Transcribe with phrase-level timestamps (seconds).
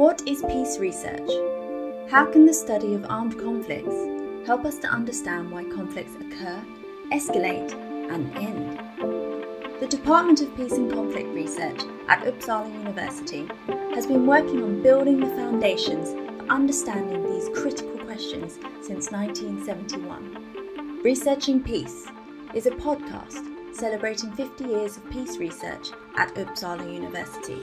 [0.00, 1.28] What is peace research?
[2.10, 6.64] How can the study of armed conflicts help us to understand why conflicts occur,
[7.12, 7.74] escalate,
[8.10, 8.80] and end?
[9.78, 13.46] The Department of Peace and Conflict Research at Uppsala University
[13.94, 21.02] has been working on building the foundations for understanding these critical questions since 1971.
[21.04, 22.06] Researching Peace
[22.54, 23.44] is a podcast
[23.76, 27.62] celebrating 50 years of peace research at Uppsala University.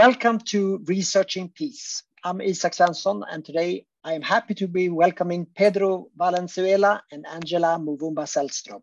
[0.00, 2.04] Welcome to Researching Peace.
[2.24, 7.78] I'm Isak Svensson, and today I am happy to be welcoming Pedro Valenzuela and Angela
[7.78, 8.80] Muvumba Sellström.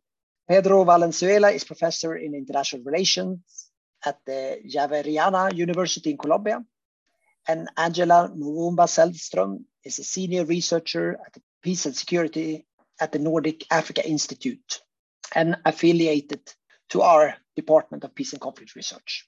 [0.48, 3.72] Pedro Valenzuela is professor in international relations
[4.06, 6.64] at the Javeriana University in Colombia,
[7.48, 12.68] and Angela Muvumba Sellström is a senior researcher at the Peace and Security
[13.02, 14.82] at the Nordic Africa Institute
[15.34, 16.42] and affiliated
[16.90, 19.28] to our Department of Peace and Conflict Research.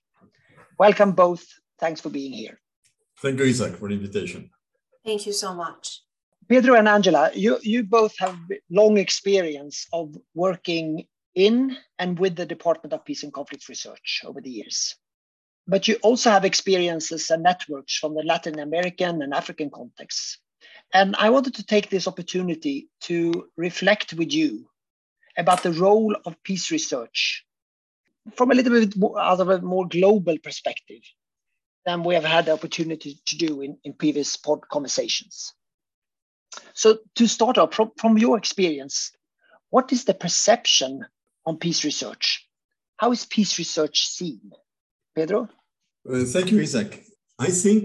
[0.78, 1.48] Welcome both
[1.80, 2.60] Thanks for being here.
[3.22, 4.50] Thank you, Isak, for the invitation.
[5.06, 6.02] Thank you so much.
[6.48, 8.38] Pedro and Angela, you, you both have
[8.70, 14.42] long experience of working in and with the Department of Peace and Conflict Research over
[14.42, 14.96] the years.
[15.68, 20.40] But you also have experiences and networks from the Latin American and African contexts.
[20.94, 24.66] And I wanted to take this opportunity to reflect with you
[25.38, 27.46] about the role of peace research
[28.36, 31.02] from a little bit more, out of a more global perspective
[31.90, 35.54] than we have had the opportunity to do in, in previous pod conversations.
[36.74, 39.12] So to start off, from, from your experience,
[39.72, 41.06] what is the perception
[41.48, 42.48] on peace research?
[42.98, 44.52] How is peace research seen?
[45.16, 45.50] Pedro?
[46.08, 46.92] Uh, thank you, Isak.
[47.40, 47.84] I think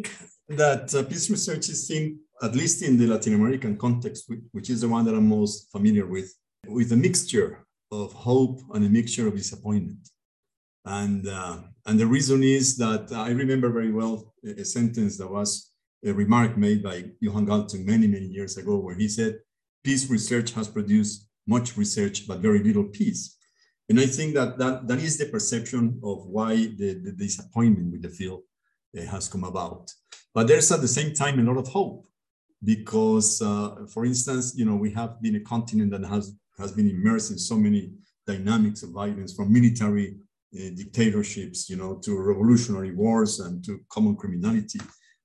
[0.48, 2.04] that uh, peace research is seen,
[2.42, 6.06] at least in the Latin American context, which is the one that I'm most familiar
[6.06, 6.28] with,
[6.66, 7.50] with a mixture
[7.90, 10.10] of hope and a mixture of disappointment.
[10.84, 15.30] And, uh, and the reason is that I remember very well a, a, sentence that
[15.30, 15.70] was
[16.04, 19.38] a remark made by Johan Galtung many, many years ago, where he said,
[19.82, 23.36] peace research has produced much research, but very little peace.
[23.88, 28.02] And I think that that, that is the perception of why the, the disappointment with
[28.02, 28.42] the field
[28.98, 29.90] uh, has come about.
[30.34, 32.06] But there's at the same time a lot of hope
[32.62, 36.88] because, uh, for instance, you know, we have been a continent that has, has been
[36.88, 37.92] immersed in so many
[38.26, 40.16] dynamics of violence from military
[40.54, 44.80] dictatorships, you know, to revolutionary wars and to common criminality,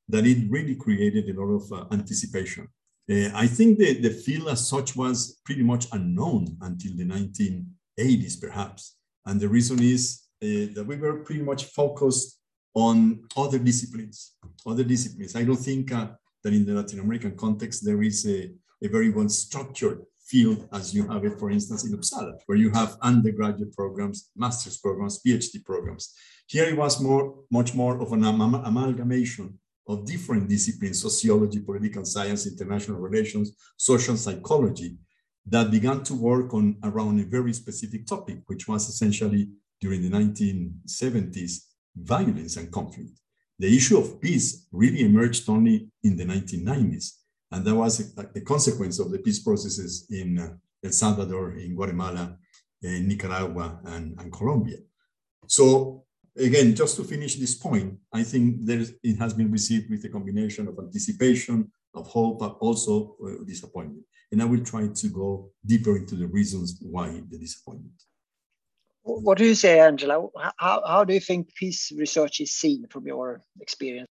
[0.08, 2.68] that it really created a lot of uh, anticipation.
[3.10, 8.40] Uh, I think the, the field as such was pretty much unknown until the 1980s,
[8.40, 8.96] perhaps.
[9.26, 12.40] And the reason is uh, that we were pretty much focused
[12.74, 14.36] on other disciplines,
[14.66, 15.36] other disciplines.
[15.36, 16.10] I don't think uh,
[16.44, 18.52] that in the Latin American context, there is a,
[18.84, 22.70] a very well structured field as you have it, for instance, in Uppsala, where you
[22.72, 26.14] have undergraduate programs, master's programs, PhD programs.
[26.48, 32.06] Here it was more, much more of an am amalgamation of different disciplines, sociology, political
[32.06, 34.98] science, international relations, social psychology,
[35.46, 39.50] that began to work on around a very specific topic, which was essentially
[39.82, 41.54] during the 1970s,
[41.96, 43.20] violence and conflict.
[43.58, 47.19] The issue of peace really emerged only in the 1990s
[47.52, 51.76] and that was a, a consequence of the peace processes in uh, El Salvador, in
[51.76, 52.38] Guatemala,
[52.82, 54.78] in Nicaragua, and, and Colombia.
[55.48, 56.06] So
[56.38, 60.68] again, just to finish this point, I think it has been received with a combination
[60.68, 64.06] of anticipation, of hope, but also uh, disappointment.
[64.32, 67.94] And I will try to go deeper into the reasons why the disappointment.
[69.02, 70.28] What do you say, Angela?
[70.58, 74.08] How, how do you think peace research is seen from your experience?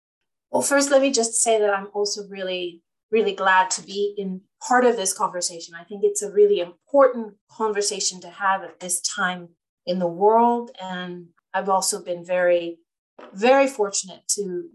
[0.52, 4.41] Well, first, let me just say that I'm also really really glad to be in
[4.68, 5.75] part of this conversation.
[5.79, 9.50] I think it's a really important conversation to have at this time
[9.85, 10.72] in the world.
[10.81, 12.79] And I've also been very,
[13.34, 14.70] very fortunate to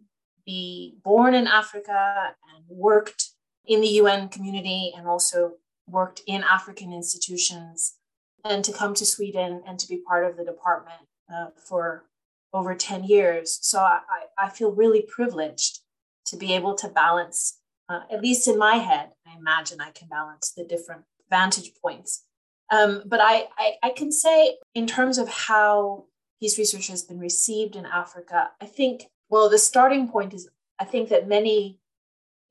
[0.47, 3.31] be born in Africa and worked
[3.67, 5.55] in the UN community and also
[5.89, 7.97] worked in African institutions
[8.45, 11.01] and to come to Sweden and to be part of the department
[11.33, 12.05] uh, for
[12.53, 13.59] over 10 years.
[13.61, 14.01] So I,
[14.39, 15.81] I feel really privileged
[16.27, 17.58] to be able to balance
[17.89, 22.25] uh, at least in my head, I imagine I can balance the different vantage points.
[22.71, 26.05] Um, but I, I, I can say, in terms of how
[26.41, 30.49] peace research has been received in Africa, I think, well, the starting point is
[30.79, 31.79] I think that many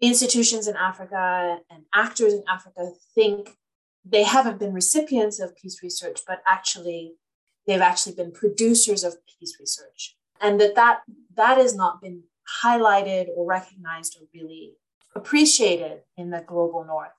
[0.01, 3.55] institutions in Africa and actors in Africa think
[4.05, 7.13] they haven't been recipients of peace research, but actually
[7.65, 10.15] they've actually been producers of peace research.
[10.41, 11.01] And that that,
[11.35, 12.23] that has not been
[12.63, 14.73] highlighted or recognized or really
[15.15, 17.11] appreciated in the global north.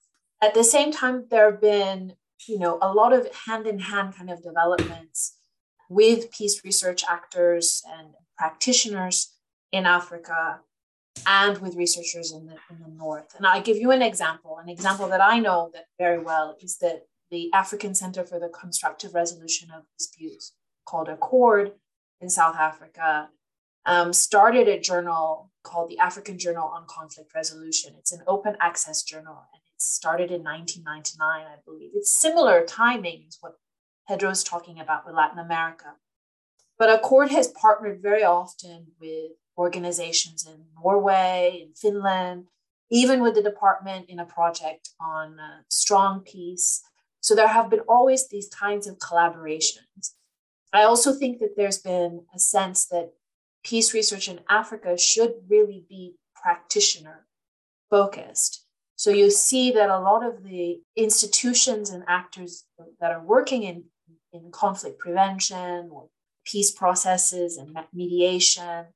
[0.43, 2.14] At the same time, there have been
[2.46, 5.37] you know, a lot of hand in hand kind of developments
[5.88, 9.35] with peace research actors and practitioners
[9.73, 10.61] in Africa
[11.26, 13.35] and with researchers in the, in the north.
[13.37, 14.58] And I give you an example.
[14.58, 18.49] An example that I know that very well is that the African Center for the
[18.49, 20.52] Constructive Resolution of Disputes,
[20.87, 21.73] called ACCORD
[22.20, 23.29] in South Africa,
[23.84, 27.94] um, started a journal called the African Journal on Conflict Resolution.
[27.99, 31.91] It's an open access journal and it started in 1999, I believe.
[31.94, 33.59] It's similar timing as what
[34.09, 35.97] Pedro is talking about with Latin America.
[36.79, 42.47] But Accord has partnered very often with organizations in Norway, in Finland,
[42.91, 46.82] even with the department in a project on uh, strong peace.
[47.20, 50.15] So there have been always these kinds of collaborations.
[50.73, 53.12] I also think that there's been a sense that
[53.69, 57.26] peace research in Africa should really be practitioner
[57.91, 58.65] focused.
[58.97, 62.65] So you see that a lot of the institutions and actors
[63.00, 63.85] that are working in,
[64.32, 66.09] in conflict prevention or
[66.44, 68.87] peace processes and mediation,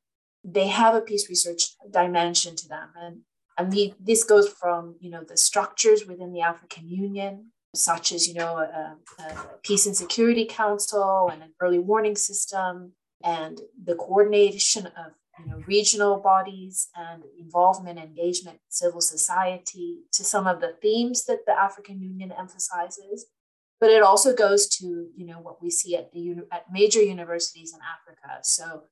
[0.42, 2.88] they have a peace research dimension to them.
[2.96, 3.20] And,
[3.58, 8.26] and the, this goes from, you know, the structures within the African Union, such as,
[8.26, 12.92] you know, a, a peace and security council and an early warning system,
[13.24, 20.46] and the coordination of you know, regional bodies and involvement, engagement, civil society to some
[20.46, 23.26] of the themes that the African Union emphasizes.
[23.80, 27.72] But it also goes to you know what we see at the at major universities
[27.74, 28.38] in Africa.
[28.42, 28.84] So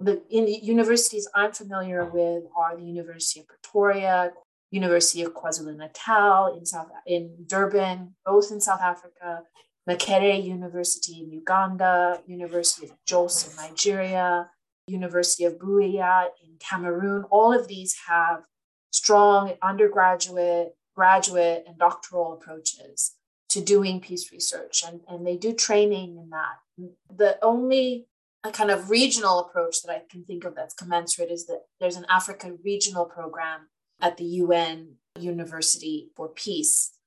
[0.00, 4.32] the in the universities I'm familiar with are the University of Pretoria,
[4.70, 9.44] University of KwaZulu Natal in South in Durban, both in South Africa,
[9.88, 14.50] Makerere University in Uganda, University of Jos in Nigeria,
[14.86, 17.24] University of Buea in Cameroon.
[17.30, 18.42] All of these have
[18.90, 23.14] strong undergraduate, graduate, and doctoral approaches
[23.48, 26.90] to doing peace research, and, and they do training in that.
[27.14, 28.06] The only
[28.44, 31.96] a kind of regional approach that I can think of that's commensurate is that there's
[31.96, 33.68] an Africa regional program
[34.00, 36.97] at the UN University for Peace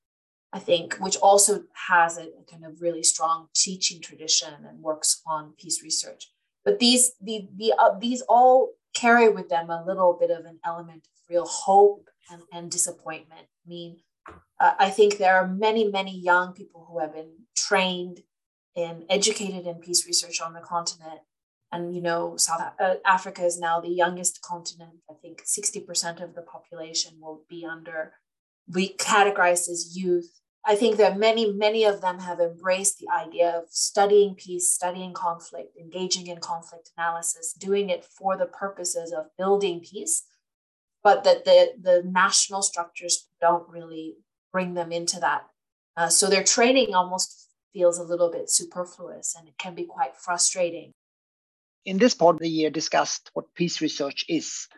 [0.52, 5.22] I think, which also has a, a kind of really strong teaching tradition and works
[5.26, 6.30] on peace research.
[6.64, 10.58] But these the, the uh, these all carry with them a little bit of an
[10.64, 13.46] element of real hope and, and disappointment.
[13.64, 13.96] I mean,
[14.60, 18.20] uh, I think there are many many young people who have been trained
[18.76, 21.20] and educated in peace research on the continent.
[21.72, 24.96] And you know, South uh, Africa is now the youngest continent.
[25.10, 28.12] I think 60% of the population will be under
[28.68, 33.50] we categorized as youth I think that many, many of them have embraced the idea
[33.50, 39.26] of studying peace, studying conflict, engaging in conflict analysis, doing it for the purposes of
[39.36, 40.24] building peace,
[41.02, 44.18] but that the, the national structures don't really
[44.52, 45.46] bring them into that.
[45.96, 50.16] Uh, so their training almost feels a little bit superfluous and it can be quite
[50.16, 50.92] frustrating.
[51.84, 54.68] In this part of the year, discussed what peace research is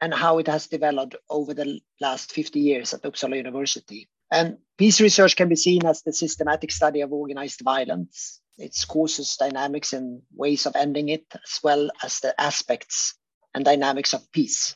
[0.00, 4.08] and how it has developed over the last 50 years at Uppsala University.
[4.34, 9.36] And peace research can be seen as the systematic study of organized violence, its causes,
[9.36, 13.14] dynamics, and ways of ending it, as well as the aspects
[13.54, 14.74] and dynamics of peace.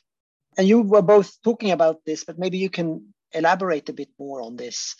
[0.57, 4.43] And you were both talking about this, but maybe you can elaborate a bit more
[4.43, 4.95] on this.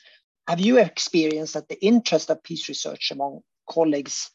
[0.49, 4.29] Have you experienced that the interest of peace research among colleagues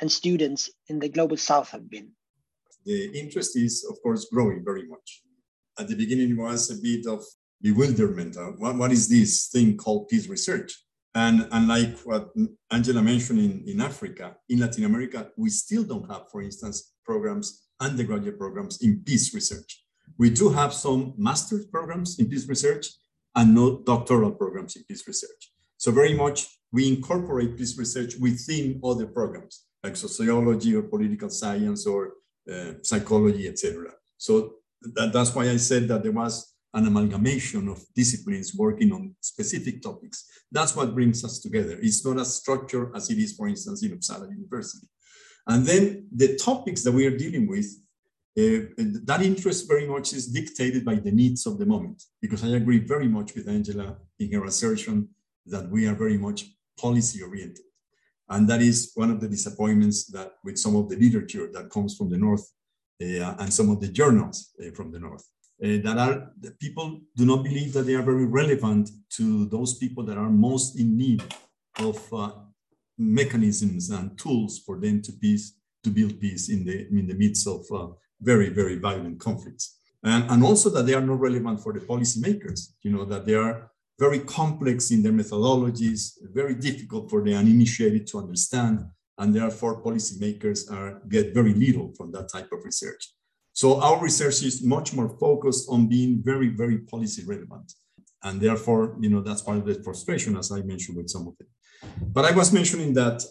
[0.00, 2.12] and students in the global south have been?
[2.84, 5.22] The interest is, of course, growing very much.
[5.76, 7.24] At the beginning, it was a bit of
[7.64, 8.36] bewilderment.
[8.36, 10.70] Uh, what, what is this thing called peace research?
[11.14, 12.28] And unlike what
[12.70, 17.66] Angela mentioned in, in Africa, in Latin America, we still don't have, for instance, programs,
[17.80, 19.82] undergraduate programs in peace research.
[20.18, 22.86] We do have some master's programs in peace research
[23.34, 25.52] and no doctoral programs in peace research.
[25.78, 31.86] So very much we incorporate peace research within other programs like sociology or political science
[31.86, 32.14] or
[32.52, 33.92] uh, psychology, etc.
[34.16, 34.54] So
[34.94, 39.80] that, that's why I said that there was an amalgamation of disciplines working on specific
[39.80, 40.28] topics.
[40.50, 41.78] That's what brings us together.
[41.80, 44.88] It's not as structured as it is, for instance, in Uppsala University.
[45.46, 47.66] And then the topics that we are dealing with,
[48.36, 48.66] uh,
[49.04, 52.80] that interest very much is dictated by the needs of the moment, because I agree
[52.80, 55.08] very much with Angela in her assertion
[55.46, 57.64] that we are very much policy oriented.
[58.28, 61.96] And that is one of the disappointments that with some of the literature that comes
[61.96, 62.50] from the North
[63.00, 65.28] uh, and some of the journals uh, from the North
[65.62, 69.78] uh, that are that people do not believe that they are very relevant to those
[69.78, 71.22] people that are most in need
[71.78, 72.30] of uh,
[72.98, 77.46] mechanisms and tools for them to peace to build peace in the in the midst
[77.46, 77.88] of uh,
[78.20, 82.74] very very violent conflicts and, and also that they are not relevant for the policymakers
[82.82, 88.06] you know that they are very complex in their methodologies, very difficult for the uninitiated
[88.08, 88.84] to understand,
[89.18, 93.12] and therefore policymakers are, get very little from that type of research.
[93.54, 97.72] So our research is much more focused on being very, very policy relevant.
[98.24, 101.34] And therefore, you know, that's part of the frustration, as I mentioned with some of
[101.38, 101.46] it.
[102.12, 103.22] But I was mentioning that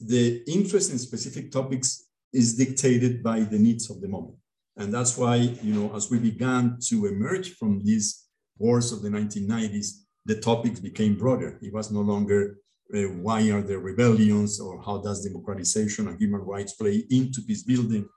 [0.00, 4.36] the interest in specific topics is dictated by the needs of the moment.
[4.76, 8.26] And that's why, you know, as we began to emerge from these
[8.58, 9.88] wars of the 1990s,
[10.26, 11.58] the topics became broader.
[11.60, 12.58] It was no longer
[12.94, 17.64] uh, why are there rebellions or how does democratization and human rights play into peace
[17.64, 18.08] building,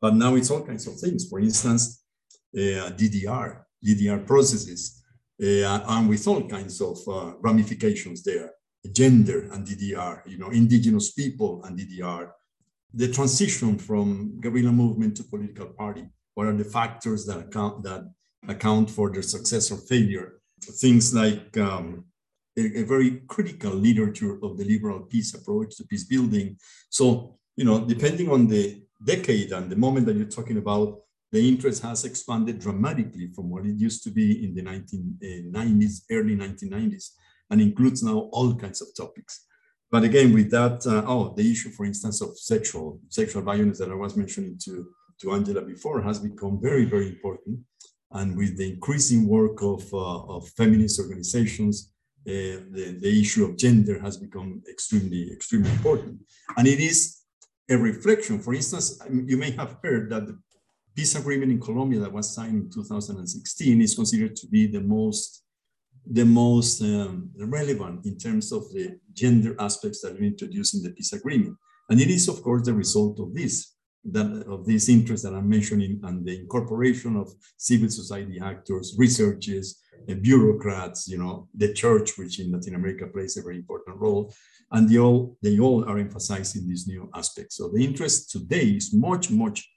[0.00, 1.28] but now it's all kinds of things.
[1.28, 2.02] For instance,
[2.56, 5.02] uh, DDR, DDR processes,
[5.42, 8.52] uh, and with all kinds of uh, ramifications there,
[8.92, 12.30] gender and DDR, you know, indigenous people and DDR,
[12.92, 16.06] the transition from guerrilla movement to political party.
[16.34, 18.04] What are the factors that account that
[18.48, 20.40] account for their success or failure?
[20.60, 22.04] Things like um,
[22.56, 26.56] a, a, very critical literature of the liberal peace approach to peace building.
[26.88, 31.00] So, you know, depending on the decade and the moment that you're talking about,
[31.32, 36.36] the interest has expanded dramatically from what it used to be in the 1990s, early
[36.36, 37.10] 1990s,
[37.50, 39.44] and includes now all kinds of topics.
[39.90, 43.90] But again, with that, uh, oh, the issue, for instance, of sexual sexual violence that
[43.90, 44.86] I was mentioning to,
[45.20, 47.60] to Angela before has become very, very important.
[48.12, 51.92] And with the increasing work of, uh, of feminist organizations,
[52.26, 56.20] uh, the, the issue of gender has become extremely, extremely important.
[56.56, 57.23] And it is
[57.68, 58.38] a reflection.
[58.40, 60.38] For instance, you may have heard that the
[60.94, 65.44] peace agreement in Colombia that was signed in 2016 is considered to be the most
[66.06, 70.90] the most um, relevant in terms of the gender aspects that we introduced in the
[70.90, 71.56] peace agreement.
[71.88, 73.74] And it is, of course, the result of this,
[74.12, 79.80] that of this interest that I'm mentioning and the incorporation of civil society actors, researchers,
[80.08, 84.32] and bureaucrats, you know, the church, which in Latin America plays a very important role,
[84.72, 87.56] and they all, they all are emphasizing these new aspects.
[87.56, 89.68] So the interest today is much, much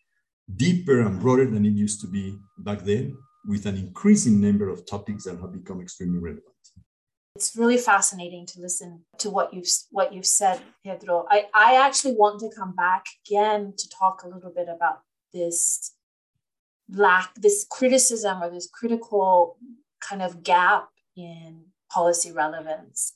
[0.55, 3.15] deeper and broader than it used to be back then
[3.47, 6.43] with an increasing number of topics that have become extremely relevant.
[7.35, 11.27] It's really fascinating to listen to what you've what you've said, Pedro.
[11.29, 15.93] I, I actually want to come back again to talk a little bit about this
[16.89, 19.57] lack, this criticism or this critical
[20.01, 23.13] kind of gap in policy relevance.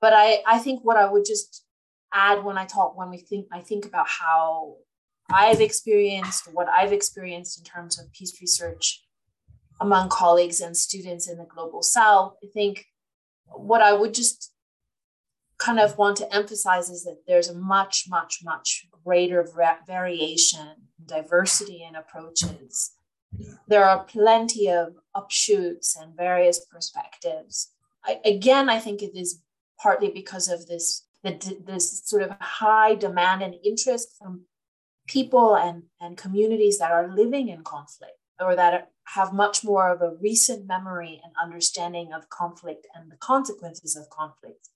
[0.00, 1.64] But I, I think what I would just
[2.12, 4.76] add when I talk, when we think, I think about how
[5.30, 9.02] I've experienced, what I've experienced in terms of peace research
[9.80, 12.86] among colleagues and students in the global south i think
[13.46, 14.54] what i would just
[15.58, 19.46] kind of want to emphasize is that there's a much much much greater
[19.86, 22.92] variation diversity in approaches.
[23.68, 27.70] There are plenty of upshoots and various perspectives
[28.04, 29.40] I, again i think it is
[29.80, 34.42] partly because of this the, this sort of high demand and interest from
[35.06, 40.02] people and, and communities that are living in conflict or that have much more of
[40.02, 44.68] a recent memory and understanding of conflict and the consequences of conflict.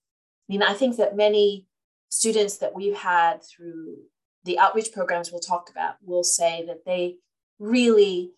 [0.48, 1.66] I mean, I think that many
[2.08, 3.96] students that we've had through
[4.44, 7.16] the outreach programs we'll talk about will say that they
[7.58, 8.32] really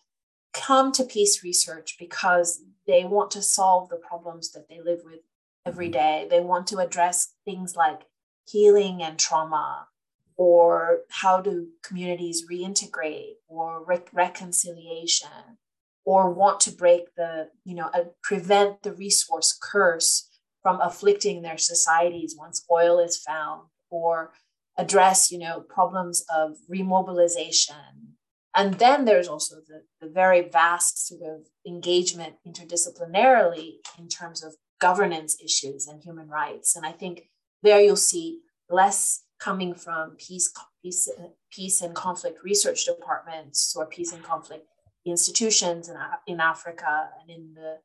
[0.53, 5.19] come to peace research because they want to solve the problems that they live with
[5.65, 6.27] every day.
[6.29, 8.01] They want to address things like
[8.47, 9.87] healing and trauma,
[10.35, 15.57] or how do communities reintegrate or re- reconciliation
[16.05, 20.29] or want to break the you know uh, prevent the resource curse
[20.61, 24.31] from afflicting their societies once oil is found or
[24.77, 28.15] address you know problems of remobilization
[28.55, 34.55] and then there's also the, the very vast sort of engagement interdisciplinarily in terms of
[34.79, 36.75] governance issues and human rights.
[36.75, 37.29] And i think
[37.63, 38.39] there you'll see
[38.69, 44.65] less coming from peace, peace, uh, peace and conflict research departments or peace and conflict
[45.05, 45.95] institutions in,
[46.27, 47.79] in Africa and in the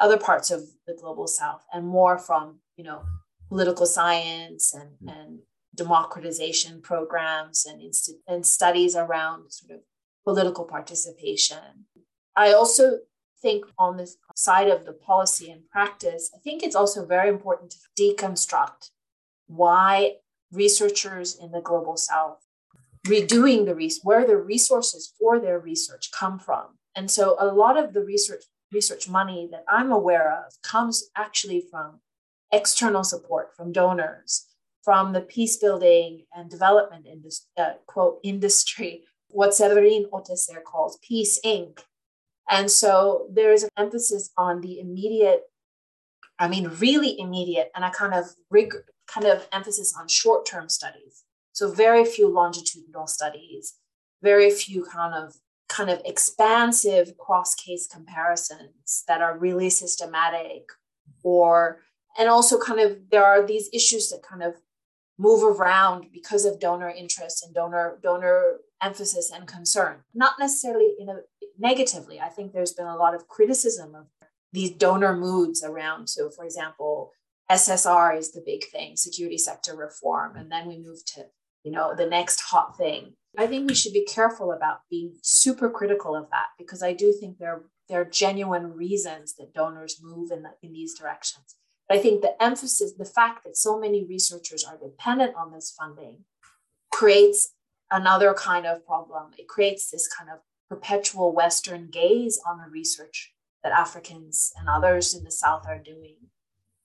[0.00, 3.02] other parts of the global south, and more from you know
[3.48, 5.08] political science and, hmm.
[5.08, 5.38] and
[5.74, 9.80] democratization programs and, inst- and studies around sort of
[10.30, 11.86] political participation.
[12.36, 12.98] I also
[13.42, 17.72] think on the side of the policy and practice, I think it's also very important
[17.72, 18.90] to deconstruct
[19.46, 20.16] why
[20.52, 22.38] researchers in the global south
[23.06, 27.76] redoing the research where the resources for their research come from and so a lot
[27.76, 32.00] of the research research money that i'm aware of comes actually from
[32.52, 34.46] external support from donors
[34.82, 37.06] from the peace building and development
[37.56, 41.78] uh, quote industry what Séverine Autesserre calls peace inc
[42.50, 45.44] and so there is an emphasis on the immediate
[46.40, 48.74] I mean, really immediate and a kind of rig,
[49.06, 51.24] kind of emphasis on short-term studies.
[51.52, 53.74] So very few longitudinal studies,
[54.22, 55.34] very few kind of
[55.68, 60.64] kind of expansive cross-case comparisons that are really systematic
[61.22, 61.82] or
[62.18, 64.56] and also kind of there are these issues that kind of
[65.16, 71.08] move around because of donor interest and donor donor emphasis and concern not necessarily in
[71.08, 71.16] a
[71.58, 72.18] negatively.
[72.20, 74.06] I think there's been a lot of criticism of
[74.52, 77.12] these donor moods around so for example
[77.50, 81.24] ssr is the big thing security sector reform and then we move to
[81.62, 83.14] you know the next hot thing.
[83.38, 87.12] I think we should be careful about being super critical of that because i do
[87.12, 91.56] think there there are genuine reasons that donors move in, the, in these directions.
[91.88, 95.74] But I think the emphasis, the fact that so many researchers are dependent on this
[95.76, 96.18] funding
[96.92, 97.52] creates
[97.90, 99.30] another kind of problem.
[99.38, 103.32] It creates this kind of perpetual Western gaze on the research
[103.62, 106.16] that Africans and others in the South are doing.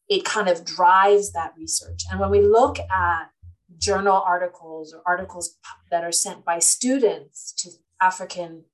[0.09, 2.03] It kind of drives that research.
[2.11, 3.29] And when we look at
[3.77, 5.57] journal articles or articles
[5.91, 7.69] that are sent by students to
[8.01, 8.65] African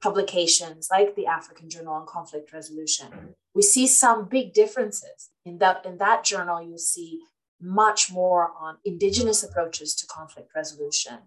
[0.00, 5.30] publications like the African Journal on Conflict Resolution, we see some big differences.
[5.44, 7.20] In that, in that journal, you see
[7.60, 11.18] much more on indigenous approaches to conflict resolution,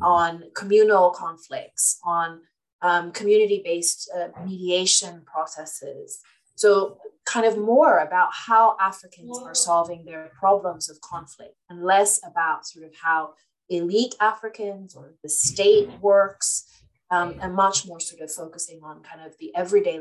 [0.00, 2.40] on communal conflicts, on
[2.82, 6.20] um, community based uh, mediation processes.
[6.54, 12.20] So, kind of more about how Africans are solving their problems of conflict and less
[12.24, 13.34] about sort of how
[13.68, 16.66] elite Africans or the state works
[17.10, 20.00] um, and much more sort of focusing on kind of the everyday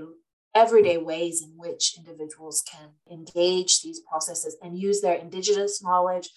[0.56, 6.30] everyday ways in which individuals can engage these processes and use their indigenous knowledge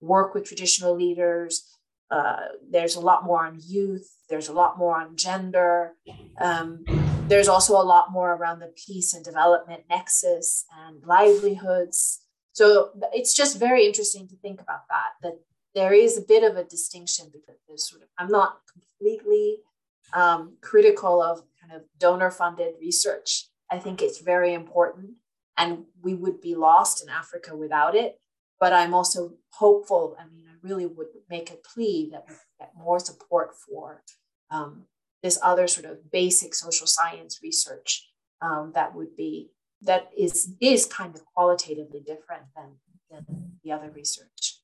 [0.00, 1.75] work with traditional leaders
[2.10, 2.36] uh,
[2.70, 5.92] there's a lot more on youth there's a lot more on gender
[6.40, 6.84] um,
[7.28, 13.34] there's also a lot more around the peace and development nexus and livelihoods so it's
[13.34, 15.38] just very interesting to think about that that
[15.74, 19.58] there is a bit of a distinction because there's sort of i'm not completely
[20.12, 23.48] um, critical of kind of donor funded research.
[23.70, 25.12] I think it's very important,
[25.56, 28.20] and we would be lost in Africa without it.
[28.58, 30.16] But I'm also hopeful.
[30.18, 34.02] I mean, I really would make a plea that we get more support for
[34.50, 34.84] um,
[35.22, 38.08] this other sort of basic social science research
[38.40, 39.50] um, that would be
[39.82, 42.76] that is is kind of qualitatively different than,
[43.10, 43.24] than
[43.62, 44.60] the other research.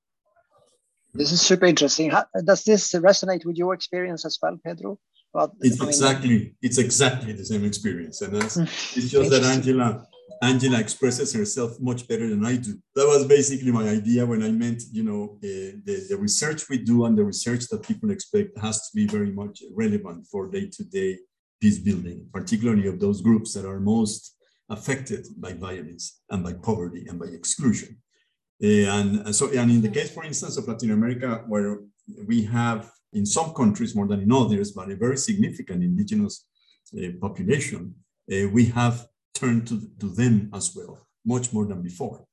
[1.14, 2.10] This is super interesting.
[2.10, 4.98] How, does this resonate with your experience as well, Pedro?
[5.34, 8.56] Well, it's I mean, exactly it's exactly the same experience, and that's,
[8.96, 10.06] it's just that Angela
[10.40, 12.78] Angela expresses herself much better than I do.
[12.94, 16.78] That was basically my idea when I meant, you know, uh, the, the research we
[16.78, 21.18] do and the research that people expect has to be very much relevant for day-to-day
[21.60, 24.36] peace building, particularly of those groups that are most
[24.68, 27.96] affected by violence and by poverty and by exclusion.
[28.62, 31.78] Uh, and, and so, and in the case, for instance, of Latin America, where
[32.26, 36.46] we have in some countries more than in others, but a very significant indigenous
[36.96, 37.94] uh, population,
[38.32, 42.24] uh, we have turned to, to them as well, much more than before.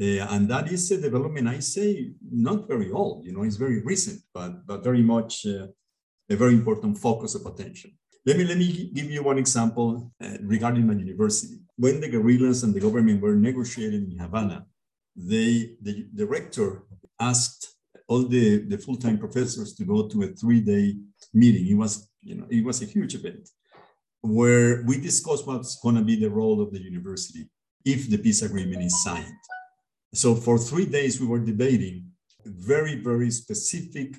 [0.00, 3.80] Uh, and that is a development, I say, not very old, you know, it's very
[3.82, 5.66] recent, but, but very much uh,
[6.28, 7.92] a very important focus of attention.
[8.26, 11.58] Let me, let me give you one example uh, regarding my university.
[11.76, 14.66] When the guerrillas and the government were negotiating in Havana,
[15.14, 16.84] they, the, the rector
[17.20, 17.74] asked
[18.08, 20.96] all the, the full-time professors to go to a three-day
[21.32, 21.68] meeting.
[21.68, 23.48] It was, you know, it was a huge event
[24.24, 27.46] where we discussed what's going to be the role of the university
[27.84, 29.36] if the peace agreement is signed.
[30.14, 32.06] So for three days, we were debating
[32.44, 34.16] very, very specific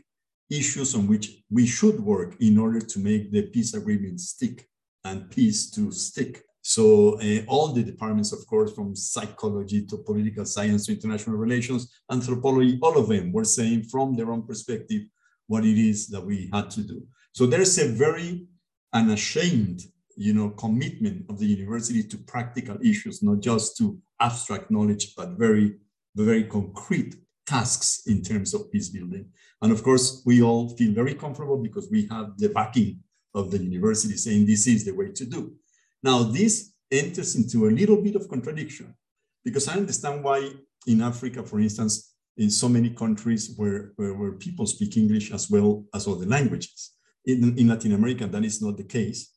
[0.50, 4.68] issues on which we should work in order to make the peace agreement stick
[5.06, 6.44] and peace to stick.
[6.62, 11.92] So uh, all the departments, of course, from psychology to political science to international relations,
[12.12, 15.04] anthropology, all of them were saying from their own perspective
[15.48, 17.08] what it is that we had to do.
[17.34, 18.48] So there's a very
[18.94, 19.82] unashamed,
[20.16, 25.32] you know, commitment of the university to practical issues, not just to abstract knowledge, but
[25.32, 25.78] very,
[26.16, 29.30] very concrete tasks in terms of peace building.
[29.62, 33.00] And of course, we all feel very comfortable because we have the backing
[33.34, 35.54] of the university saying this is the way to do.
[36.02, 38.96] Now, this enters into a little bit of contradiction
[39.44, 40.52] because I understand why
[40.88, 45.50] in Africa, for instance, in so many countries where, where, where people speak English as
[45.50, 46.92] well as other languages.
[47.26, 49.35] In, in Latin America, that is not the case.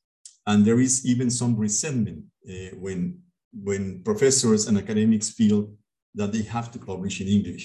[0.49, 3.21] And there is even some resentment uh, when,
[3.53, 5.71] when professors and academics feel
[6.15, 7.65] that they have to publish in English.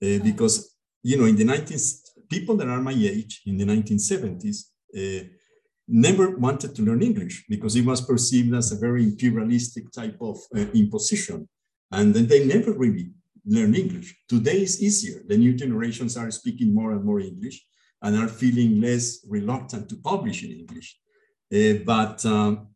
[0.00, 1.86] Uh, because, you know, in the 19th,
[2.30, 4.56] people that are my age in the 1970s,
[4.96, 5.24] uh,
[5.88, 10.38] never wanted to learn English because it was perceived as a very imperialistic type of
[10.56, 11.48] uh, imposition.
[11.90, 13.10] And then they never really
[13.44, 14.14] learn English.
[14.28, 15.24] Today is easier.
[15.26, 17.66] The new generations are speaking more and more English
[18.00, 20.98] and are feeling less reluctant to publish in English.
[21.52, 22.68] Uh, but um,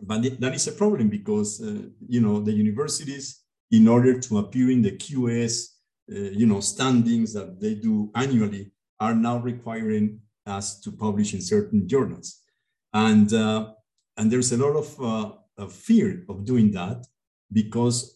[0.00, 4.70] but that is a problem because uh, you know the universities, in order to appear
[4.70, 5.66] in the QS,
[6.12, 11.40] uh, you know standings that they do annually, are now requiring us to publish in
[11.40, 12.40] certain journals,
[12.92, 13.72] and uh,
[14.16, 17.04] and there's a lot of, of fear of doing that
[17.52, 18.13] because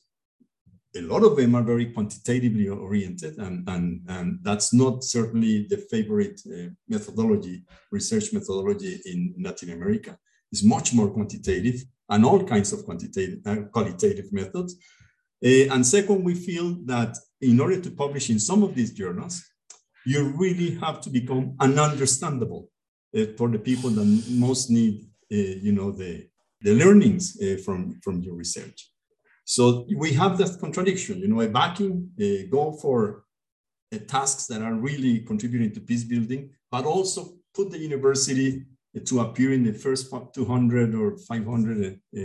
[0.96, 5.76] a lot of them are very quantitatively oriented, and, and, and that's not certainly the
[5.90, 10.18] favorite uh, methodology, research methodology in Latin America.
[10.50, 14.76] It's much more quantitative and all kinds of quantitative, uh, qualitative methods.
[15.44, 19.44] Uh, and second, we feel that in order to publish in some of these journals,
[20.06, 22.66] you really have to become ununderstandable
[23.16, 26.26] uh, for the people that most need, uh, you know, the,
[26.62, 28.90] the learnings uh, from, from your research.
[29.50, 33.24] So we have that contradiction, you know, a vacuum, uh, go for
[33.90, 39.00] uh, tasks that are really contributing to peace building, but also put the university uh,
[39.06, 42.20] to appear in the first 200 or 500 uh,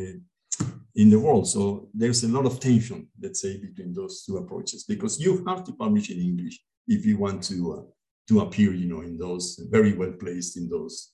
[0.95, 1.47] in the world.
[1.47, 5.63] So there's a lot of tension, let's say, between those two approaches, because you have
[5.63, 6.59] to publish in English
[6.89, 7.83] if you want to uh,
[8.27, 11.13] to appear, you know, in those very well placed in those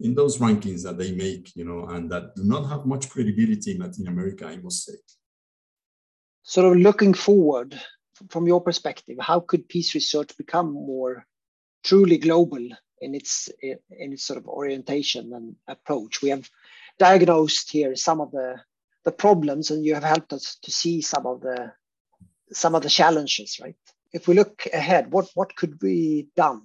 [0.00, 3.76] in those rankings that they make, you know, and that do not have much credibility
[3.76, 4.94] in Latin America, I must say
[6.46, 7.78] sort of looking forward
[8.30, 11.26] from your perspective, how could peace research become more
[11.84, 12.64] truly global
[13.00, 16.22] in its in its sort of orientation and approach?
[16.22, 16.48] We have
[16.98, 18.60] diagnosed here some of the
[19.04, 21.72] the problems, and you have helped us to see some of the
[22.52, 23.58] some of the challenges.
[23.60, 23.76] Right?
[24.12, 26.62] If we look ahead, what what could be done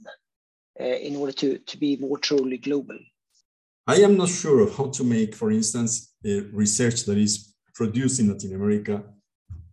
[0.79, 2.99] uh, in order to to be more truly global?
[3.87, 6.13] I am not sure of how to make, for instance,
[6.53, 9.03] research that is produced in Latin America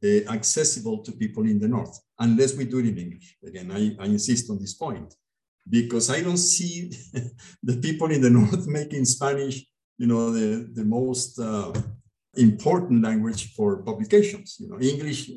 [0.05, 3.37] uh, accessible to people in the North, unless we do it in English.
[3.47, 5.15] Again, I, I insist on this point
[5.69, 6.91] because I don't see
[7.63, 9.65] the people in the North making Spanish,
[9.99, 11.73] you know, the, the most uh,
[12.37, 14.57] important language for publications.
[14.61, 15.31] You know, English,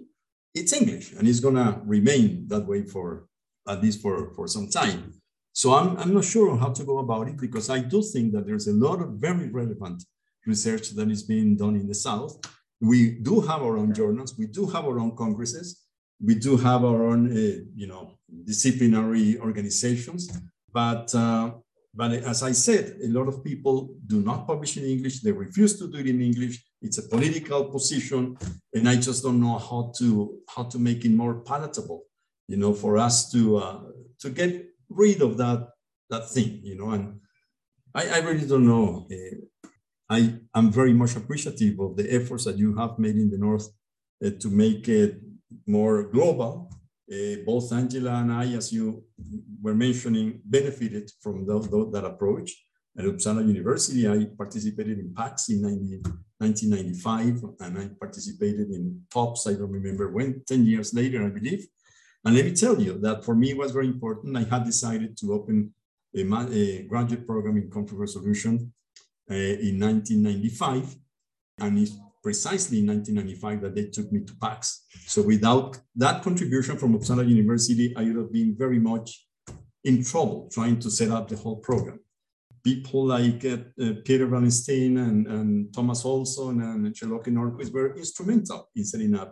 [0.53, 3.27] it's English and it's gonna remain that way for
[3.67, 5.13] at least for, for some time.
[5.53, 8.45] So I'm, I'm not sure how to go about it because I do think that
[8.45, 10.03] there's a lot of very relevant
[10.45, 12.39] research that is being done in the South
[12.81, 15.85] we do have our own journals, we do have our own congresses,
[16.23, 20.31] we do have our own, uh, you know, disciplinary organizations.
[20.73, 21.51] But, uh,
[21.93, 25.21] but as I said, a lot of people do not publish in English.
[25.21, 26.63] They refuse to do it in English.
[26.81, 28.37] It's a political position,
[28.73, 32.03] and I just don't know how to how to make it more palatable,
[32.47, 33.79] you know, for us to uh,
[34.19, 35.69] to get rid of that
[36.09, 36.91] that thing, you know.
[36.91, 37.19] And
[37.93, 39.05] I, I really don't know.
[39.11, 39.69] Uh,
[40.11, 43.67] I am very much appreciative of the efforts that you have made in the North
[44.23, 45.21] uh, to make it
[45.65, 46.69] more global.
[47.09, 49.05] Uh, both Angela and I, as you
[49.61, 52.51] were mentioning, benefited from that approach.
[52.97, 56.01] At Uppsala University, I participated in PAX in 90,
[56.39, 61.65] 1995, and I participated in TOPS, I don't remember when, 10 years later, I believe.
[62.25, 64.35] And let me tell you that for me was very important.
[64.35, 65.73] I had decided to open
[66.13, 68.73] a, a graduate program in conflict resolution
[69.29, 70.95] uh, in 1995.
[71.59, 74.85] And it's precisely in 1995 that they took me to PAX.
[75.07, 79.25] So without that contribution from Uppsala University, I would have been very much
[79.83, 81.99] in trouble trying to set up the whole program.
[82.63, 88.69] People like uh, uh, Peter Wallensteen and, and, Thomas Ohlson and Charlotte Norquist were instrumental
[88.75, 89.29] in setting up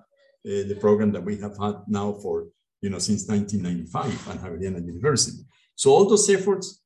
[0.47, 2.47] uh, the program that we have had now for,
[2.81, 5.43] you know, since 1995 at Javeriana University.
[5.75, 6.81] So all those efforts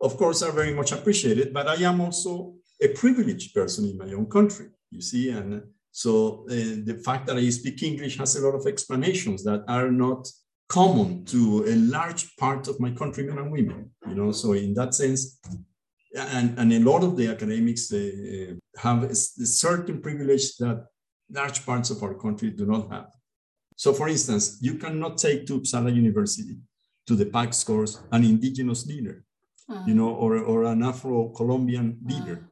[0.00, 4.12] of course, are very much appreciated, but I am also a privileged person in my
[4.12, 6.54] own country, you see, and so uh,
[6.84, 10.28] the fact that I speak English has a lot of explanations that are not
[10.68, 14.94] common to a large part of my countrymen and women, you know, so in that
[14.94, 15.40] sense,
[16.14, 20.86] and, and a lot of the academics uh, have a, a certain privilege that
[21.30, 23.08] large parts of our country do not have.
[23.76, 26.56] So for instance, you cannot take to Uppsala University
[27.06, 29.24] to the PAX course an indigenous leader
[29.68, 29.98] you ah.
[29.98, 32.12] know, or, or an Afro-Colombian ah.
[32.12, 32.50] leader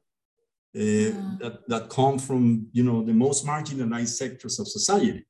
[0.77, 5.24] uh, that, that come from, you know, the most marginalized sectors of society.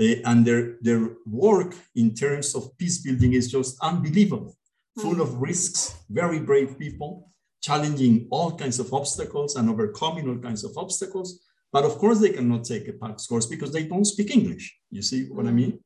[0.00, 4.56] Uh, and their, their work in terms of peace building is just unbelievable,
[4.98, 7.30] full of risks, very brave people,
[7.62, 11.44] challenging all kinds of obstacles and overcoming all kinds of obstacles.
[11.72, 14.76] But of course, they cannot take a PAX course because they don't speak English.
[14.90, 15.54] You see what I mm.
[15.54, 15.80] mean?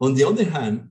[0.00, 0.88] On the other hand,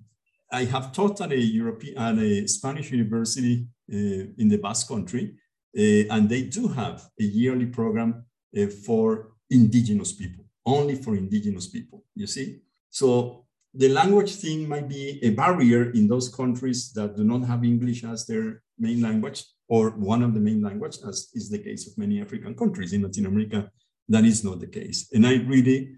[0.51, 5.35] I have taught at a European, at a Spanish university uh, in the Basque Country,
[5.77, 8.25] uh, and they do have a yearly program
[8.57, 12.59] uh, for indigenous people, only for indigenous people, you see?
[12.89, 17.63] So the language thing might be a barrier in those countries that do not have
[17.63, 21.87] English as their main language or one of the main language, as is the case
[21.87, 22.93] of many African countries.
[22.93, 23.69] In Latin America,
[24.07, 25.09] that is not the case.
[25.13, 25.97] And I really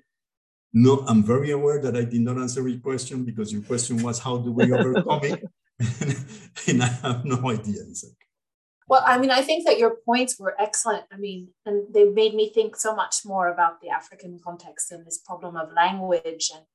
[0.74, 4.20] no, I'm very aware that I did not answer your question because your question was
[4.20, 5.44] how do we overcome it?
[6.68, 7.82] and I have no idea.
[8.88, 11.06] Well, I mean, I think that your points were excellent.
[11.12, 15.06] I mean, and they made me think so much more about the African context and
[15.06, 16.52] this problem of language.
[16.54, 16.66] And,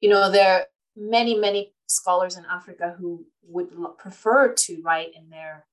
[0.00, 5.30] you know, there are many, many scholars in Africa who would prefer to write in
[5.30, 5.66] their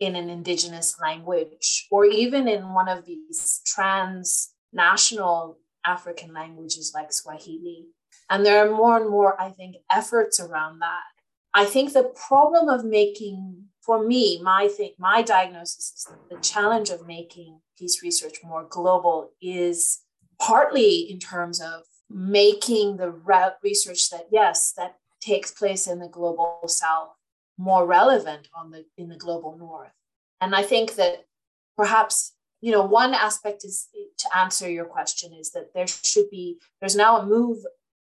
[0.00, 7.86] in an indigenous language or even in one of these transnational African languages like Swahili.
[8.30, 11.02] And there are more and more, I think, efforts around that.
[11.52, 16.90] I think the problem of making, for me, my thing, my diagnosis is the challenge
[16.90, 20.00] of making peace research more global is
[20.40, 23.10] partly in terms of making the
[23.62, 27.10] research that yes, that takes place in the global south
[27.56, 29.92] more relevant on the in the global north.
[30.40, 31.24] And I think that
[31.76, 32.33] perhaps
[32.64, 36.96] you know, one aspect is to answer your question is that there should be, there's
[36.96, 37.58] now a move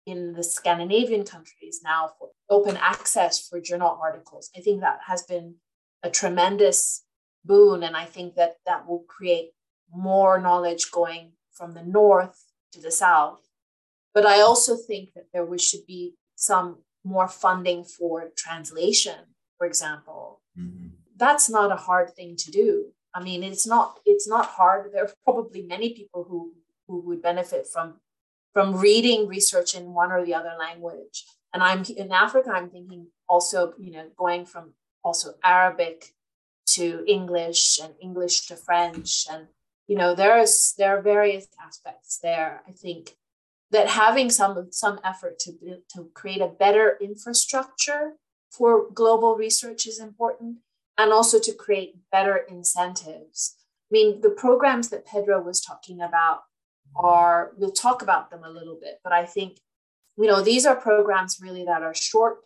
[0.06, 4.50] in the Scandinavian countries now for open access for journal articles.
[4.58, 5.56] I think that has been
[6.04, 7.06] a tremendous
[7.46, 7.84] boon.
[7.84, 9.52] And I think that that will create
[9.94, 12.44] more knowledge going from the north
[12.74, 13.40] to the south.
[14.14, 19.22] But I also think that there should be some more funding for translation,
[19.58, 20.42] for example.
[20.60, 20.88] Mm-hmm.
[21.16, 22.92] That's not a hard thing to do.
[23.20, 24.92] I mean, it's not it's not hard.
[24.94, 26.54] There are probably many people who
[26.88, 28.00] who would benefit from
[28.54, 31.26] from reading research in one or the other language.
[31.54, 32.52] And I'm in Africa.
[32.54, 36.14] I'm thinking also, you know, going from also Arabic
[36.76, 39.48] to English and English to French, and
[39.88, 42.64] you know, there's there are various aspects there.
[42.70, 43.18] I think
[43.72, 45.52] that having some some effort to
[45.94, 48.14] to create a better infrastructure
[48.50, 50.60] for global research is important
[51.00, 53.56] and also to create better incentives.
[53.90, 56.42] I mean, the programs that Pedro was talking about
[56.98, 59.60] are, we'll talk about them a little bit, but I think,
[60.18, 62.40] you know, these are programs really that are short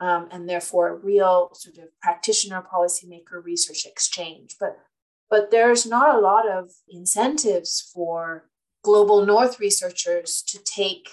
[0.00, 4.56] um, and therefore real sort of practitioner policymaker research exchange.
[4.58, 4.78] But
[5.30, 8.48] but there's not a lot of incentives for
[8.82, 11.10] global north researchers to take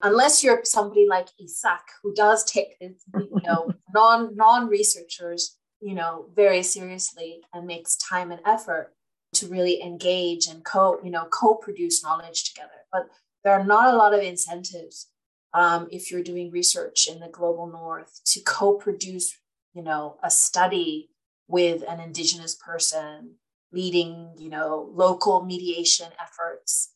[0.00, 6.26] unless you're somebody like Isak who does take you know non non researchers you know,
[6.34, 8.92] very seriously and makes time and effort
[9.34, 12.70] to really engage and co, you know, co-produce knowledge together.
[12.92, 13.08] But
[13.44, 15.08] there are not a lot of incentives
[15.54, 19.36] um, if you're doing research in the global north to co-produce,
[19.74, 21.10] you know, a study
[21.46, 23.34] with an indigenous person
[23.72, 26.92] leading, you know, local mediation efforts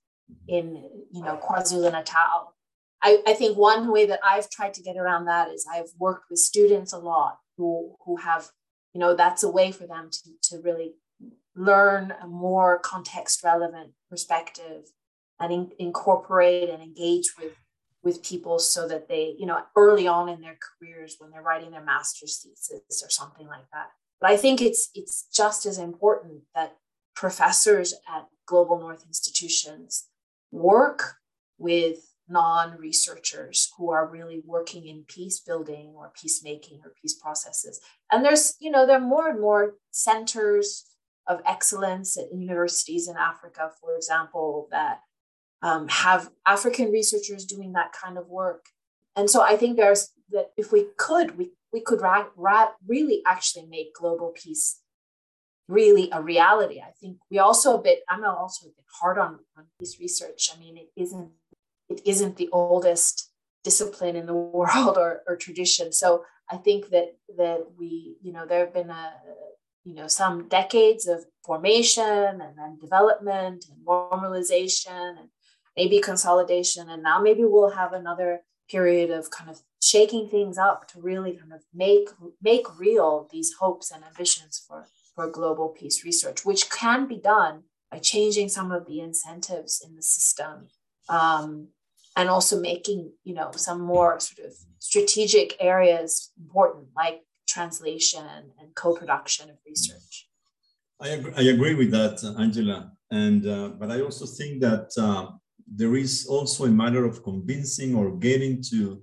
[0.48, 2.54] in, you know, KwaZulu-Natal.
[3.02, 6.26] I, I think one way that I've tried to get around that is I've worked
[6.30, 8.50] with students a lot who, who have
[8.92, 10.92] you know that's a way for them to, to really
[11.54, 14.84] learn a more context relevant perspective
[15.40, 17.52] and in, incorporate and engage with
[18.02, 21.70] with people so that they you know early on in their careers when they're writing
[21.70, 23.88] their master's thesis or something like that.
[24.20, 26.76] But i think it's it's just as important that
[27.14, 30.08] professors at global north institutions
[30.50, 31.14] work
[31.58, 37.80] with non-researchers who are really working in peace building or peacemaking or peace processes.
[38.10, 40.84] And there's you know there are more and more centers
[41.26, 45.02] of excellence at universities in africa for example that
[45.62, 48.66] um, have african researchers doing that kind of work.
[49.16, 53.22] And so i think there's that if we could we, we could ra- ra- really
[53.26, 54.80] actually make global peace
[55.68, 56.80] really a reality.
[56.80, 60.50] I think we also a bit i'm also a bit hard on, on peace research.
[60.54, 61.30] I mean it isn't
[61.92, 63.30] it isn't the oldest
[63.64, 65.92] discipline in the world or, or tradition.
[65.92, 69.12] So I think that that we, you know, there have been a
[69.84, 75.28] you know some decades of formation and then development and normalization and
[75.76, 80.86] maybe consolidation and now maybe we'll have another period of kind of shaking things up
[80.86, 82.08] to really kind of make
[82.40, 87.64] make real these hopes and ambitions for for global peace research which can be done
[87.90, 90.68] by changing some of the incentives in the system
[91.08, 91.68] um,
[92.16, 98.24] and also making you know some more sort of strategic areas important like translation
[98.58, 100.28] and co-production of research.
[101.00, 102.92] I agree, I agree with that angela.
[103.10, 105.26] And uh, but i also think that uh,
[105.66, 109.02] there is also a matter of convincing or getting to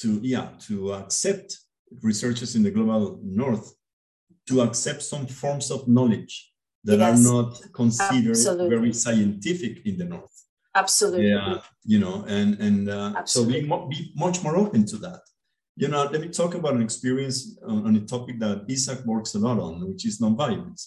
[0.00, 1.58] to yeah to accept
[2.02, 3.74] researchers in the global north
[4.48, 6.52] to accept some forms of knowledge
[6.84, 8.68] that yes, are not considered absolutely.
[8.68, 10.36] very scientific in the north
[10.74, 11.30] Absolutely.
[11.30, 15.20] Yeah, you know, and and uh, so be, be much more open to that.
[15.76, 19.34] You know, let me talk about an experience on, on, a topic that Isak works
[19.34, 20.86] a lot on, which is nonviolence.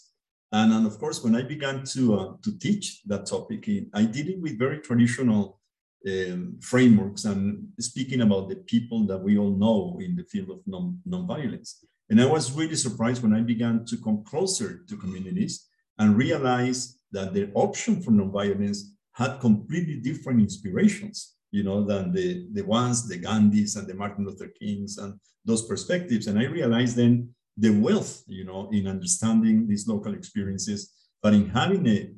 [0.52, 4.30] And, and of course, when I began to uh, to teach that topic, I did
[4.30, 5.60] it with very traditional
[6.08, 10.60] um, frameworks and speaking about the people that we all know in the field of
[10.66, 11.84] non, nonviolence.
[12.10, 15.68] And I was really surprised when I began to come closer to communities
[15.98, 18.80] and realize that the option for nonviolence
[19.14, 24.26] had completely different inspirations, you know, than the, the ones, the Gandhis and the Martin
[24.26, 26.28] Luther Kings and those perspectives.
[26.28, 31.50] And I realized then the wealth, you know, in understanding these local experiences, but in
[31.50, 32.12] having a,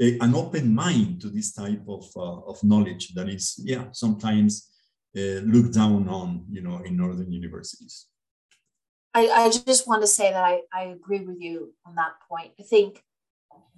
[0.00, 4.70] a an open mind to this type of, uh, of knowledge that is, yeah, sometimes
[5.16, 8.06] uh, looked down on, you know, in northern universities.
[9.14, 12.52] I, I just want to say that I, I agree with you on that point.
[12.58, 13.04] I think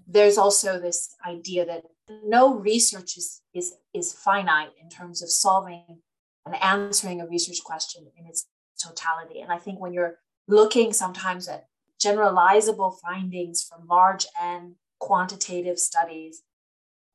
[0.07, 1.85] there's also this idea that
[2.25, 6.01] no research is, is, is finite in terms of solving
[6.47, 8.47] and answering a research question in its
[8.83, 9.41] totality.
[9.41, 11.67] And I think when you're looking sometimes at
[12.03, 16.43] generalizable findings from large and quantitative studies,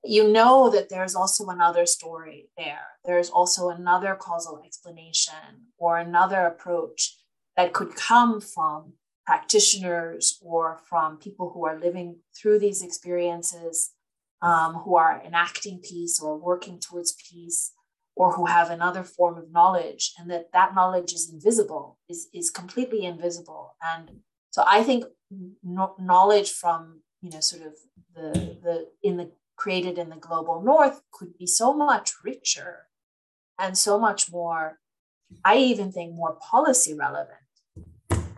[0.04, 2.88] you know that there's also another story there.
[3.06, 7.18] There's also another causal explanation or another approach
[7.58, 8.94] that could come from
[9.30, 13.92] practitioners or from people who are living through these experiences,
[14.42, 17.72] um, who are enacting peace or working towards peace,
[18.16, 22.50] or who have another form of knowledge, and that that knowledge is invisible, is, is
[22.50, 23.76] completely invisible.
[23.84, 25.06] And so I think
[25.64, 27.74] no, knowledge from you know sort of
[28.16, 32.88] the the in the created in the global north could be so much richer
[33.60, 34.80] and so much more
[35.44, 37.49] i even think more policy relevant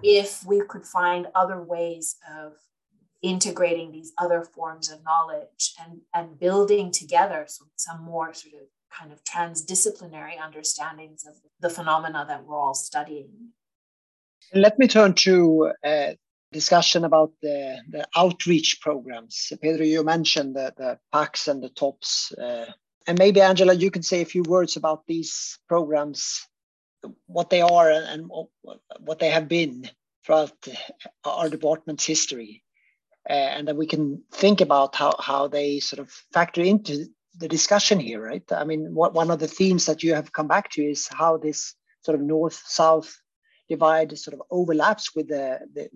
[0.03, 2.53] if we could find other ways of
[3.21, 8.67] integrating these other forms of knowledge and, and building together some, some more sort of
[8.91, 13.29] kind of transdisciplinary understandings of the phenomena that we're all studying.
[14.53, 16.17] Let me turn to a
[16.51, 19.53] discussion about the, the outreach programs.
[19.61, 22.33] Pedro, you mentioned the, the PACs and the TOPS.
[22.33, 22.65] Uh,
[23.07, 26.45] and maybe, Angela, you can say a few words about these programs
[27.27, 28.29] what they are and
[28.99, 29.89] what they have been
[30.25, 30.51] throughout
[31.23, 32.63] our department's history.
[33.29, 37.05] Uh, and then we can think about how, how they sort of factor into
[37.37, 38.43] the discussion here, right?
[38.51, 41.37] I mean, what, one of the themes that you have come back to is how
[41.37, 43.15] this sort of north-south
[43.69, 45.89] divide sort of overlaps with the, the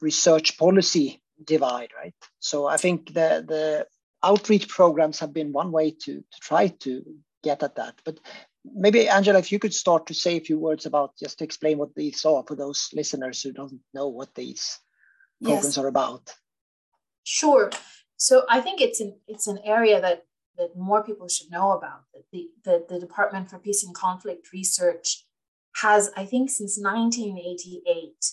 [0.00, 2.14] research policy divide, right?
[2.38, 3.86] So I think the, the
[4.22, 7.02] outreach programs have been one way to, to try to
[7.42, 7.94] get at that.
[8.04, 8.20] But
[8.74, 11.78] maybe Angela, if you could start to say a few words about just to explain
[11.78, 14.78] what these are for those listeners who don't know what these
[15.42, 15.78] programs yes.
[15.78, 16.34] are about.
[17.24, 17.70] Sure.
[18.16, 20.24] So I think it's an it's an area that
[20.58, 22.00] that more people should know about.
[22.12, 25.24] That the, the, the Department for Peace and Conflict Research
[25.76, 28.32] has, I think, since 1988,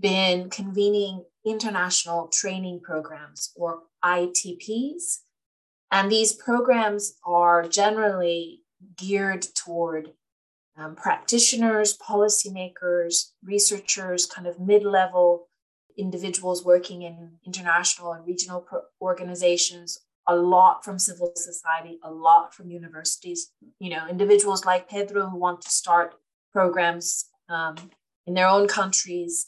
[0.00, 5.18] been convening international training programs or ITPs.
[5.92, 8.62] And these programs are generally
[8.96, 10.12] geared toward
[10.76, 15.48] um, practitioners, policymakers, researchers, kind of mid level
[15.96, 22.54] individuals working in international and regional pro- organizations, a lot from civil society, a lot
[22.54, 26.14] from universities, you know, individuals like Pedro who want to start
[26.52, 27.76] programs um,
[28.26, 29.46] in their own countries.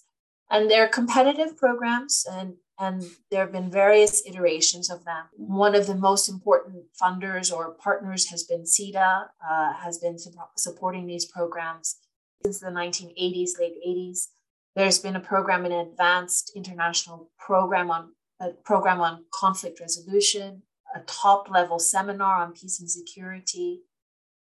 [0.51, 5.25] And they're competitive programs and and there have been various iterations of them.
[5.37, 10.31] One of the most important funders or partners has been SIDA, uh, has been su-
[10.57, 11.97] supporting these programs
[12.45, 14.29] since the 1980s, late 80s.
[14.77, 20.63] There's been a program, an advanced international program on a program on conflict resolution,
[20.95, 23.81] a top level seminar on peace and security,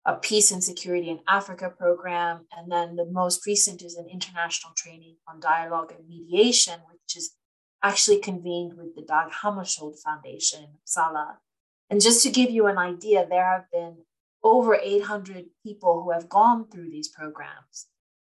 [0.07, 4.73] a peace and security in Africa program, and then the most recent is an international
[4.77, 7.35] training on dialogue and mediation, which is
[7.83, 11.37] actually convened with the Dag Hammarskjöld Foundation Uppsala.
[11.91, 13.99] And just to give you an idea, there have been
[14.43, 17.87] over 800 people who have gone through these programs.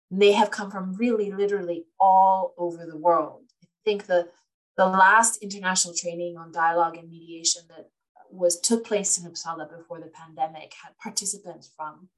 [0.09, 3.43] And they have come from really, literally all over the world.
[3.63, 4.29] I think the,
[4.77, 7.89] the last international training on dialogue and mediation that
[8.35, 12.09] was took place in Uppsala before the pandemic had participants from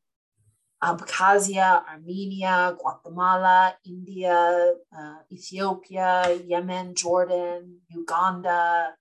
[0.84, 8.93] Abkhazia, Armenia, Guatemala, India, uh, Ethiopia, Yemen, Jordan, Uganda,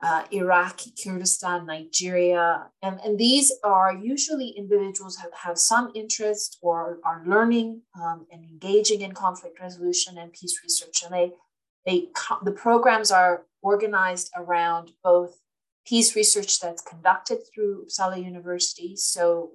[0.00, 2.68] uh, Iraq, Kurdistan, Nigeria.
[2.82, 8.26] And, and these are usually individuals who have, have some interest or are learning um,
[8.30, 11.02] and engaging in conflict resolution and peace research.
[11.04, 11.32] And they,
[11.84, 12.08] they,
[12.44, 15.40] the programs are organized around both
[15.88, 18.94] peace research that's conducted through Uppsala University.
[18.96, 19.52] So,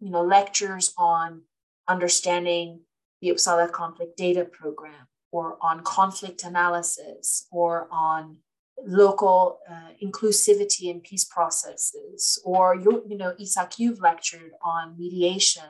[0.00, 1.42] you know, lectures on
[1.86, 2.80] understanding
[3.20, 8.38] the Uppsala Conflict Data Program or on conflict analysis or on
[8.84, 15.62] local uh, inclusivity and peace processes or you, you know Isak you've lectured on mediation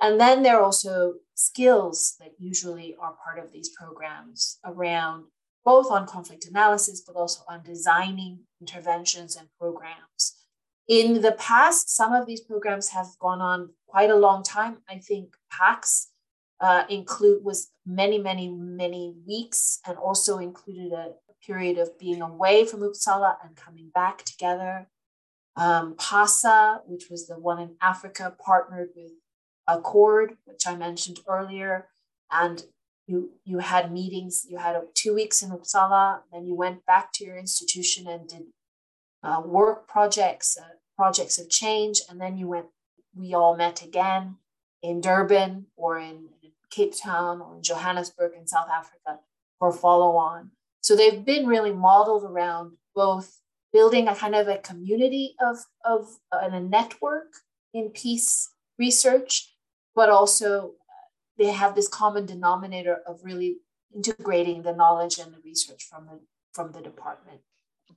[0.00, 5.26] and then there are also skills that usually are part of these programs around
[5.66, 10.22] both on conflict analysis but also on designing interventions and programs
[10.88, 14.96] in the past some of these programs have gone on quite a long time i
[14.96, 16.06] think PACS
[16.58, 21.12] uh, include was many many many weeks and also included a
[21.46, 24.88] period of being away from Uppsala and coming back together.
[25.56, 29.12] Um, PASA, which was the one in Africa, partnered with
[29.66, 31.88] Accord, which I mentioned earlier,
[32.30, 32.62] and
[33.06, 34.46] you you had meetings.
[34.48, 38.44] You had two weeks in Uppsala, then you went back to your institution and did
[39.22, 42.66] uh, work projects, uh, projects of change, and then you went.
[43.14, 44.36] We all met again
[44.82, 46.28] in Durban or in,
[46.68, 49.20] Cape Town or in Johannesburg in South Africa
[49.58, 50.50] for follow on.
[50.82, 53.40] So they've been really modeled around both
[53.72, 57.32] building a kind of a community of, of uh, and a network
[57.72, 59.54] in peace research,
[59.94, 60.72] but also
[61.38, 63.58] they have this common denominator of really
[63.94, 66.20] integrating the knowledge and the research from the
[66.52, 67.40] from the department.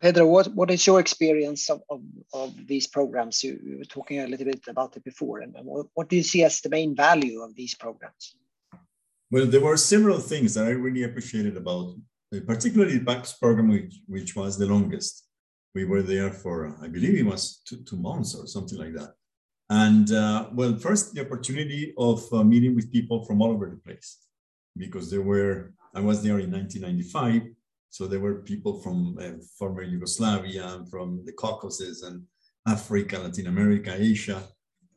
[0.02, 2.02] Pedro, what, what is your experience of, of,
[2.34, 3.44] of these programs?
[3.44, 6.24] You, you, were talking a little bit about it before, and what, what do you
[6.24, 8.36] see as the main value of these programs?
[9.32, 11.96] Well, there were several things that I really appreciated about
[12.36, 15.26] uh, particularly the PAX program, which, which was the longest.
[15.74, 19.14] We were there for, I believe it was two, two months or something like that.
[19.70, 23.78] And uh, well, first, the opportunity of uh, meeting with people from all over the
[23.78, 24.18] place,
[24.76, 27.44] because there were, I was there in 1995.
[27.92, 32.24] So there were people from uh, former Yugoslavia, from the Caucasus and
[32.68, 34.44] Africa, Latin America, Asia.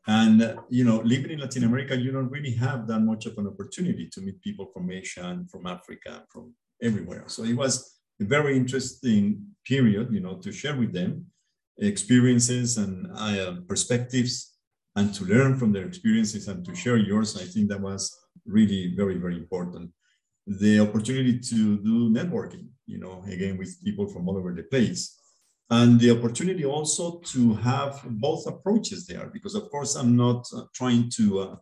[0.07, 3.37] And, uh, you know, living in Latin America, you don't really have that much of
[3.37, 7.23] an opportunity to meet people from Asia and from Africa, from everywhere.
[7.27, 11.27] So it was a very interesting period, you know, to share with them
[11.79, 14.52] experiences and uh, perspectives
[14.95, 17.35] and to learn from their experiences and to share yours.
[17.35, 18.15] I think that was
[18.45, 19.91] really very, very important.
[20.45, 25.17] The opportunity to do networking, you know, again, with people from all over the place.
[25.69, 30.63] And the opportunity also to have both approaches there, because of course I'm not uh,
[30.73, 31.55] trying to uh,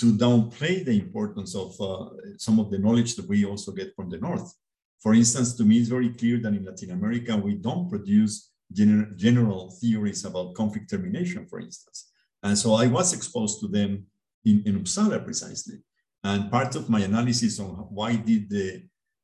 [0.00, 4.10] to downplay the importance of uh, some of the knowledge that we also get from
[4.10, 4.52] the North.
[5.00, 9.16] For instance, to me, it's very clear that in Latin America, we don't produce gener
[9.16, 12.11] general theories about conflict termination, for instance.
[12.42, 14.06] And so I was exposed to them
[14.44, 15.78] in, in Uppsala precisely.
[16.24, 18.82] And part of my analysis on why did the,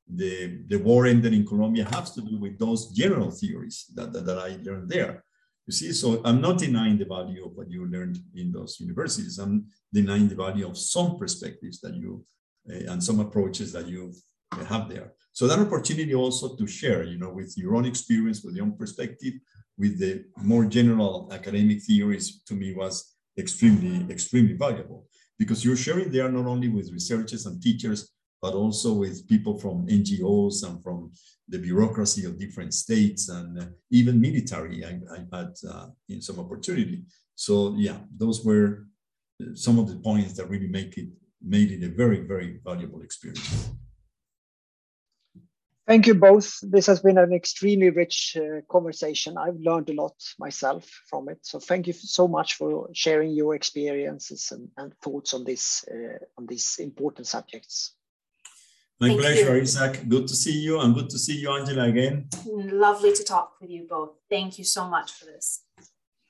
[0.09, 4.25] the, the war ended in Colombia has to do with those general theories that, that,
[4.27, 5.25] that I learned there.
[5.67, 9.39] You see, so I'm not denying the value of what you learned in those universities.
[9.39, 12.25] I'm denying the value of some perspectives that you
[12.71, 14.13] uh, and some approaches that you
[14.67, 15.13] have there.
[15.33, 18.77] So that opportunity also to share, you know, with your own experience, with your own
[18.77, 19.35] perspective,
[19.79, 25.07] with the more general academic theories, to me was extremely, extremely valuable
[25.39, 28.11] because you're sharing there not only with researchers and teachers,
[28.43, 31.13] but also with people from NGOs and from
[31.49, 34.85] the bureaucracy of different states and uh, even military.
[34.85, 37.05] I, I had uh, in some opportunity.
[37.35, 38.87] So yeah, those were
[39.43, 41.09] uh, some of the points that really make it
[41.41, 43.71] made it a very very valuable experience.
[45.89, 46.59] Thank you both.
[46.61, 49.39] This has been an extremely rich uh, conversation.
[49.39, 51.39] I've learned a lot myself from it.
[51.41, 56.19] So thank you so much for sharing your experiences and, and thoughts on this uh,
[56.37, 57.95] on these important subjects.
[59.01, 59.63] My Thank pleasure, you.
[59.63, 60.07] Isak.
[60.07, 62.29] Good to see you and good to see you, Angela, again.
[62.47, 64.11] Lovely to talk with you both.
[64.29, 65.63] Thank you so much for this.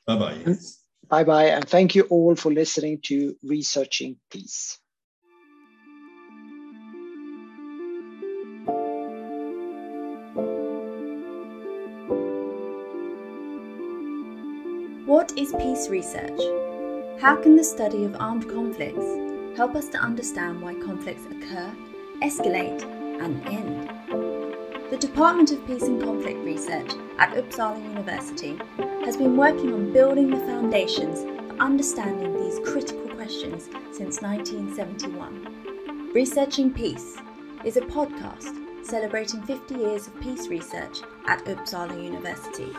[0.07, 0.57] Bye bye.
[1.09, 1.47] Bye bye.
[1.47, 4.79] And thank you all for listening to Researching Peace.
[15.19, 16.41] What is peace research?
[17.21, 21.75] How can the study of armed conflicts help us to understand why conflicts occur
[22.23, 22.85] escalate,
[23.21, 23.91] and end.
[24.93, 28.61] The Department of Peace and Conflict Research at Uppsala University
[29.05, 36.13] has been working on building the foundations for understanding these critical questions since 1971.
[36.15, 37.17] Researching Peace
[37.65, 38.55] is a podcast
[38.87, 42.73] celebrating 50 years of peace research at Uppsala University.